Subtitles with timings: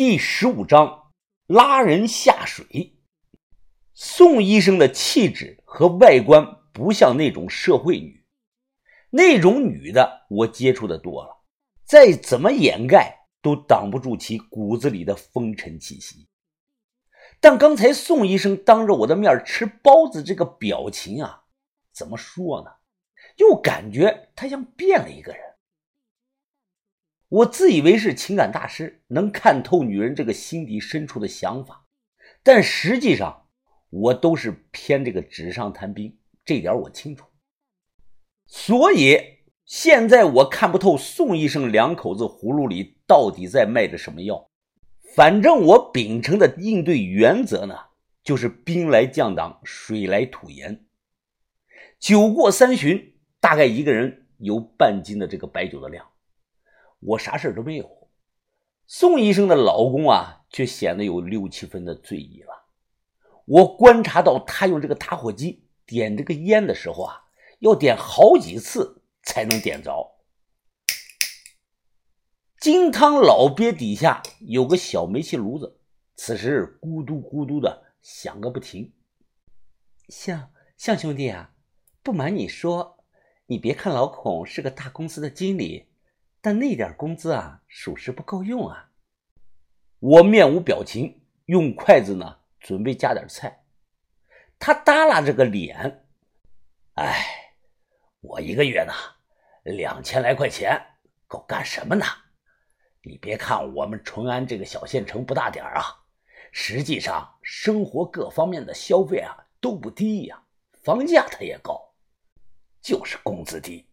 [0.00, 1.12] 第十五章
[1.46, 2.96] 拉人下水。
[3.92, 8.24] 宋医生的气质和外观不像那种社会女，
[9.10, 11.44] 那种女的我接触的多了，
[11.84, 16.26] 再怎么掩盖都挡不住其骨子里的风尘气息。
[17.38, 21.44] 但刚才宋医生当着我的面吃包子，这个表情啊，
[21.92, 22.70] 怎么说呢？
[23.36, 25.42] 又感觉他像变了一个人。
[27.30, 31.86] 我自以为是情感大师，能看透女人这个心底深处的想法，
[32.42, 33.46] 但实际上
[33.88, 37.24] 我都是偏这个纸上谈兵，这点我清楚。
[38.48, 39.16] 所以
[39.64, 44.50] 现在我看不透宋医生两口子葫芦里到底在卖着什么药。
[45.14, 47.76] 反正我秉承的应对原则呢，
[48.24, 50.84] 就是兵来将挡，水来土掩。
[52.00, 56.09] 酒过三巡，大概一个人有半斤的这个白酒的量。
[57.00, 58.08] 我啥事都没有，
[58.86, 62.66] 宋医生的老公啊，却显得有六七分的醉意了。
[63.46, 67.22] 我观察到他用这个打火机点这个烟的时候啊，
[67.60, 70.18] 要点好几次才能点着。
[72.60, 75.80] 金汤老鳖底下有个小煤气炉子，
[76.14, 78.92] 此时咕嘟咕嘟的响个不停。
[80.10, 81.54] 向向兄弟啊，
[82.02, 83.02] 不瞒你说，
[83.46, 85.89] 你别看老孔是个大公司的经理。
[86.40, 88.90] 但那点工资啊，属实不够用啊！
[89.98, 93.64] 我面无表情，用筷子呢，准备夹点菜。
[94.58, 96.06] 他耷拉着个脸，
[96.94, 97.54] 哎，
[98.20, 98.92] 我一个月呢，
[99.64, 100.80] 两千来块钱，
[101.26, 102.06] 够干什么呢？
[103.02, 105.82] 你别看我们淳安这个小县城不大点啊，
[106.52, 110.42] 实际上生活各方面的消费啊都不低呀，
[110.82, 111.92] 房价它也高，
[112.80, 113.89] 就是工资低。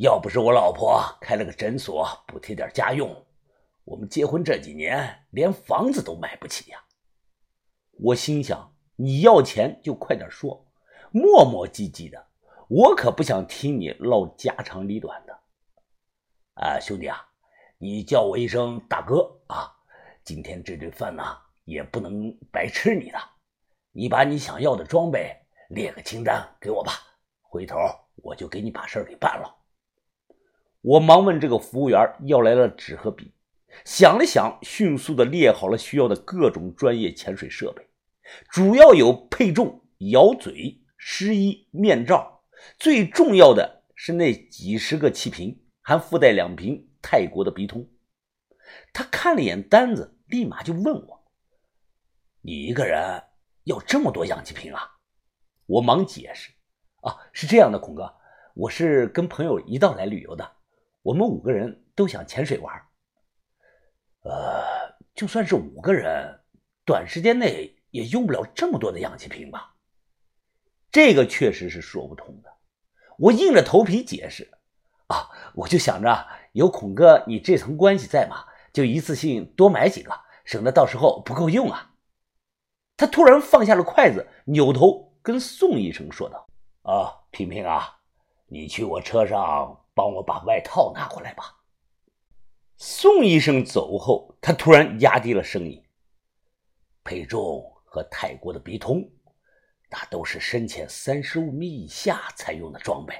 [0.00, 3.14] 要不是我老婆开了个诊所，补贴点家用，
[3.84, 6.82] 我们结婚这几年连房子都买不起呀。
[7.98, 10.66] 我心想，你要钱就快点说，
[11.12, 12.28] 磨磨唧唧的，
[12.70, 15.38] 我可不想听你唠家长里短的。
[16.54, 17.22] 啊，兄弟啊，
[17.76, 19.70] 你叫我一声大哥啊，
[20.24, 21.22] 今天这顿饭呢
[21.64, 23.18] 也不能白吃你的，
[23.92, 25.36] 你把你想要的装备
[25.68, 26.92] 列个清单给我吧，
[27.42, 27.76] 回头
[28.14, 29.59] 我就给你把事儿给办了。
[30.82, 33.34] 我忙问这个服务员要来了纸和笔，
[33.84, 37.86] 想了想，迅速的列好了需要的各种专业潜水设备，
[38.50, 42.42] 主要有配重、咬嘴、湿衣、面罩，
[42.78, 47.86] 最重要的是那几十个气瓶，还附带两瓶泰国的鼻通。
[48.94, 51.24] 他看了眼单子，立马就问我
[52.40, 53.22] ：“你一个人
[53.64, 54.92] 要这么多氧气瓶啊？”
[55.66, 56.50] 我忙解释
[57.02, 58.14] ：“啊，是这样的，孔哥，
[58.54, 60.52] 我是跟朋友一道来旅游的。”
[61.02, 62.74] 我们五个人都想潜水玩，
[64.22, 64.62] 呃，
[65.14, 66.40] 就算是五个人，
[66.84, 69.74] 短时间内也用不了这么多的氧气瓶吧？
[70.92, 72.52] 这个确实是说不通的。
[73.16, 74.50] 我硬着头皮解释
[75.08, 80.12] ：“啊，我就想着有孔哥你这层关系在嘛，就一次性多买几个，
[80.44, 81.94] 省得到时候不够用啊。”
[82.98, 86.46] 他突然放下了筷子，扭头跟宋医生说道
[86.84, 88.00] ：“啊，平平啊，
[88.46, 91.60] 你去我车上。”帮我把外套拿过来吧。
[92.78, 95.84] 宋医生走后，他突然压低了声音
[97.04, 99.06] ：“配重和泰国的鼻通，
[99.90, 103.14] 那都是深潜三十五米以下才用的装备。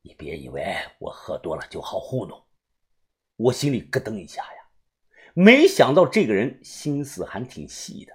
[0.00, 2.42] 你别以为我喝多了就好糊弄。”
[3.36, 4.62] 我心里咯噔一下呀，
[5.34, 8.12] 没想到这个人心思还挺细的。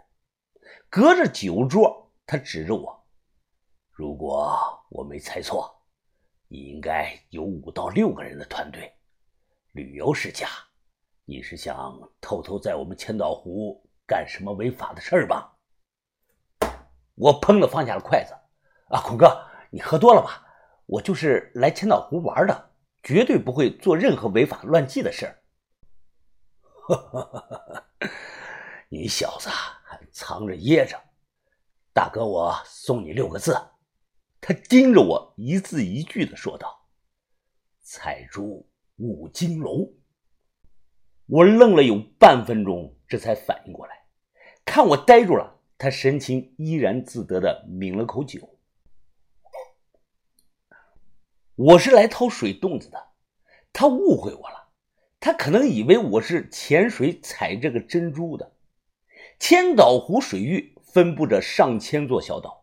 [0.89, 3.07] 隔着酒桌，他指着我
[3.93, 4.57] ：“如果
[4.89, 5.71] 我没猜错。”
[6.51, 8.91] 你应该有五到六个人的团队，
[9.73, 10.47] 旅游是假，
[11.23, 15.55] 你是想偷偷在我们千岛湖干什么违法的事儿吧？
[17.13, 18.33] 我砰的放下了筷子，
[18.87, 20.43] 啊，孔哥，你喝多了吧？
[20.87, 22.71] 我就是来千岛湖玩的，
[23.03, 25.43] 绝对不会做任何违法乱纪的事儿。
[28.89, 30.99] 你小子还藏着掖着，
[31.93, 33.55] 大哥，我送你六个字。
[34.41, 36.87] 他盯着我，一字一句的说道
[37.83, 39.93] ：“采珠五金楼。”
[41.27, 44.05] 我愣了有半分钟，这才反应过来。
[44.65, 48.57] 看我呆住了，他神情依然自得的抿了口酒。
[51.55, 53.09] 我是来掏水洞子的，
[53.73, 54.69] 他误会我了。
[55.19, 58.53] 他可能以为我是潜水采这个珍珠的。
[59.37, 62.58] 千岛湖水域分布着上千座小岛。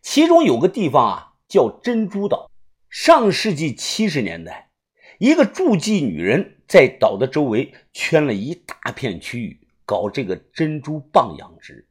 [0.00, 2.50] 其中有个地方啊，叫珍珠岛。
[2.88, 4.70] 上世纪七十年代，
[5.18, 11.86] 一个驻记女人在岛的周围圈了一大片区域，搞这个珍珠蚌养殖。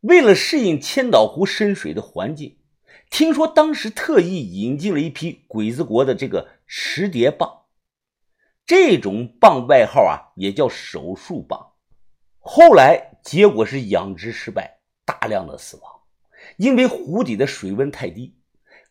[0.00, 2.58] 为了适应千岛湖深水的环境，
[3.08, 7.62] 听说当时特意引进了一批鬼子国的这个池蝶蚌。
[8.66, 11.72] 这种蚌外号啊，也叫手术蚌。
[12.40, 16.01] 后来结果是养殖失败，大量的死亡。
[16.62, 18.36] 因为湖底的水温太低，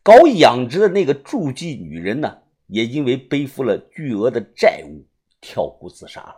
[0.04, 5.08] 搞养殖的那个筑基女人呢，也因为背负了巨额的债务，
[5.40, 6.36] 跳湖自杀了。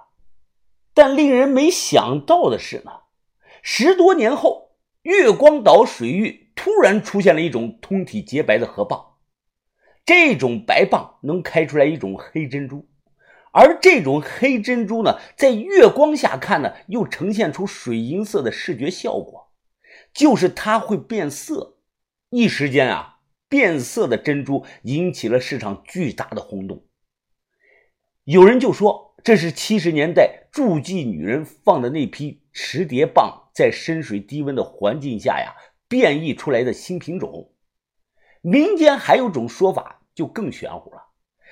[0.94, 2.92] 但令人没想到的是呢，
[3.64, 9.04] 十多年后，月光岛水域突然出现了一种通体洁白的河蚌，
[10.06, 12.88] 这种白蚌能开出来一种黑珍珠。
[13.52, 19.43] 而这种黑珍珠呢，在月光下看呢，又呈现出水银色的视觉效果，
[20.13, 21.77] 就是它会变色。
[22.30, 26.86] 一时间啊，变色的珍珠引起了市场巨大的轰动。
[28.24, 35.54] 有人就说，这是七十年代筑基女人放的那批池蝶蚌，在深水低温的环境下呀，
[35.88, 37.51] 变异出来的新品种。
[38.42, 41.10] 民间还有种说法，就更玄乎了。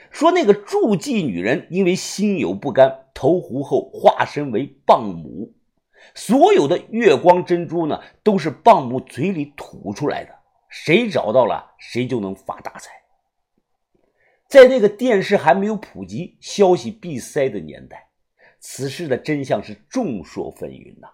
[0.10, 5.54] 说那个筑基女人因为心有不甘，投湖后化身为蚌母，
[6.14, 10.34] 所有的月光珍珠呢都是蚌母嘴里吐出来的，
[10.70, 12.92] 谁找到了谁就能发大财。
[14.48, 18.10] 在那个电视还没有普及、消息闭塞的年代，
[18.60, 21.08] 此事的真相是众说纷纭呐。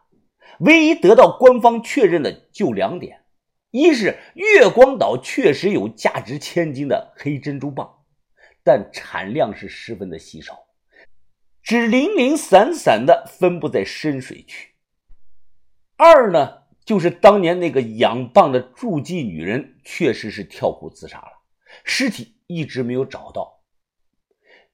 [0.60, 3.22] 唯一得到官方确认的就两点：
[3.72, 7.90] 一是月光岛确实有价值千金的黑珍珠蚌。
[8.64, 10.66] 但产量是十分的稀少，
[11.64, 14.74] 只零零散散的分布在深水区。
[15.98, 21.32] 二呢，就是当年那个养蚌的筑基女人确实是跳湖自杀了，
[21.84, 23.62] 尸体一直没有找到。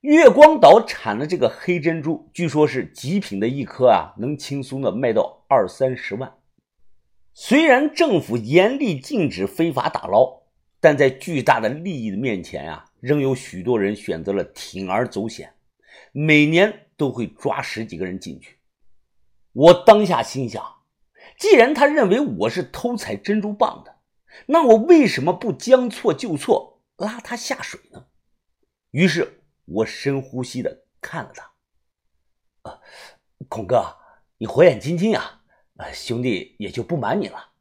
[0.00, 6.34] 月光岛产的这个黑珍珠，据说是极品的一颗啊，能轻松的卖到二三十万。
[7.32, 10.42] 虽然政府严厉禁止非法打捞，
[10.78, 12.84] 但在巨大的利益的面前啊。
[13.00, 15.52] 仍有许多人选择了铤而走险，
[16.12, 18.56] 每年都会抓十几个人进去。
[19.52, 20.64] 我当下心想，
[21.38, 23.96] 既然他认为我是偷采珍珠蚌的，
[24.46, 28.06] 那我为什么不将错就错，拉他下水呢？
[28.90, 32.80] 于是我深呼吸的看了他，啊，
[33.48, 33.96] 孔哥，
[34.38, 35.42] 你火眼金睛呀，
[35.76, 37.52] 啊，兄弟也就不瞒你了，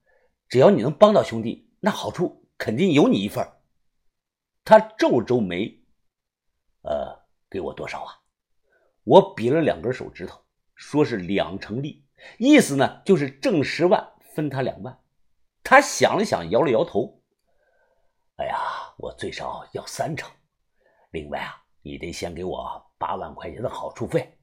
[0.47, 3.47] 只要你能帮到兄弟，那好处肯定有你一份。
[4.63, 5.83] 他皱皱眉，
[6.83, 8.21] 呃，给我多少啊？
[9.03, 12.02] 我比了两根手指头，说是两成利，
[12.37, 14.99] 意思呢就是挣十万分他两万。
[15.63, 17.21] 他想了想，摇了摇头。
[18.37, 18.57] 哎呀，
[18.97, 20.29] 我最少要三成。
[21.11, 24.37] 另外啊，你得先给我八万块钱的好处费。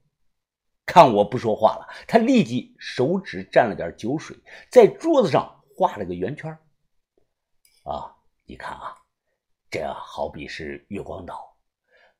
[0.87, 4.37] 看我不说话了，他立即手指蘸了点酒水，
[4.71, 6.51] 在桌子上画了个圆圈。
[7.85, 8.97] 啊，你看啊。
[9.73, 11.57] 这好比是月光岛，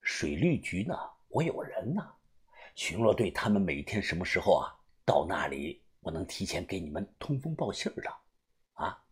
[0.03, 0.97] 水利局呢？
[1.27, 2.01] 我有人呢，
[2.77, 4.71] 巡逻队他们每天什么时候啊
[5.05, 5.83] 到那里？
[6.01, 8.11] 我能提前给你们通风报信的，
[8.73, 9.03] 啊，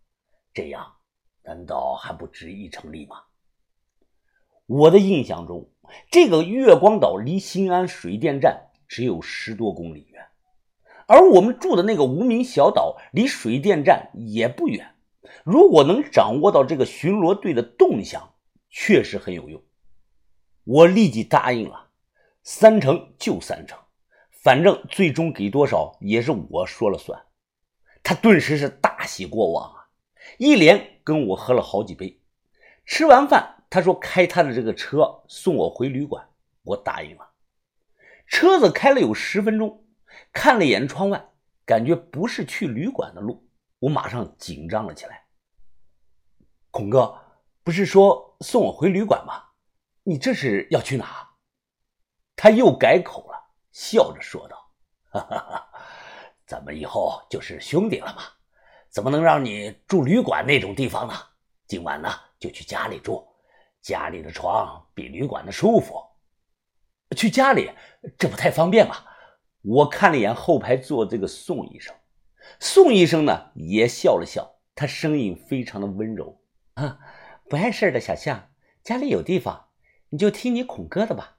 [0.54, 0.90] 这样
[1.42, 3.24] 难道还不值一成利吗？
[4.64, 5.70] 我的印象中，
[6.10, 10.26] 这个月光岛离新安水电站只有十多公里远，
[11.06, 14.94] 而我们住的那个无名小岛离水电站也不远。
[15.44, 18.34] 如果能掌握到这个巡逻队的动向，
[18.70, 19.62] 确实很有用。
[20.64, 21.90] 我立即答应了，
[22.42, 23.78] 三成就三成，
[24.48, 27.22] 反正最终给多少也是我说了算。
[28.02, 29.88] 他顿时是大喜过望啊，
[30.38, 32.22] 一连跟我喝了好几杯。
[32.86, 36.26] 吃完饭，他说开他的这个车送我回旅馆，
[36.62, 37.28] 我答应了。
[38.26, 39.84] 车子开了有十分钟，
[40.32, 41.28] 看了一眼窗外，
[41.66, 43.46] 感觉不是去旅馆的路，
[43.80, 45.26] 我马上紧张了起来。
[46.70, 47.14] 孔哥，
[47.62, 49.44] 不是说送我回旅馆吗？
[50.04, 51.28] 你这是要去哪？
[52.34, 53.37] 他又改口了，
[53.72, 54.70] 笑着说道
[55.10, 55.68] ：“哈哈哈，
[56.46, 58.22] 咱们以后就是兄弟了嘛，
[58.88, 61.14] 怎么能让你住旅馆那种地方呢？
[61.66, 62.08] 今晚呢，
[62.38, 63.26] 就去家里住，
[63.80, 66.02] 家里的床比旅馆的舒服。
[67.16, 67.70] 去家里，
[68.18, 69.04] 这不太方便吧。”
[69.62, 71.94] 我看了一眼后排坐这个宋医生，
[72.60, 76.40] 宋医生呢也笑了笑，他声音非常的温柔。
[76.74, 77.00] 啊，
[77.50, 78.50] 不碍事的小象，
[78.84, 79.68] 家里有地方，
[80.10, 81.37] 你就听你孔哥的吧。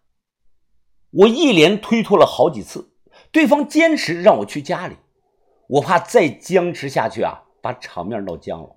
[1.12, 2.94] 我一连推脱了好几次，
[3.32, 4.98] 对方坚持让我去家里，
[5.68, 8.76] 我怕再僵持下去啊，把场面闹僵了。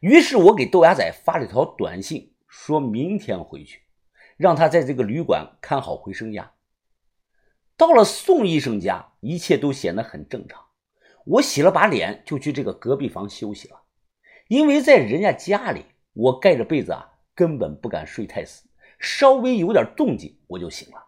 [0.00, 3.82] 于是我给豆芽仔发了条短信，说明天回去，
[4.38, 6.52] 让他在这个旅馆看好回声家。
[7.76, 10.64] 到了宋医生家，一切都显得很正常。
[11.26, 13.82] 我洗了把脸，就去这个隔壁房休息了。
[14.48, 18.66] 因为在人家家里，我盖着被子啊，根本不敢睡太死，
[18.98, 21.02] 稍微有点动静我就醒了。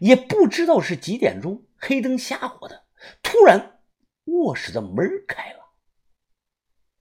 [0.00, 2.84] 也不知道是几点钟，黑灯瞎火的，
[3.22, 3.80] 突然
[4.24, 5.63] 卧室的门开了。